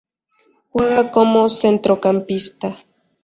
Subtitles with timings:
[0.71, 2.83] Juega como centrocampista.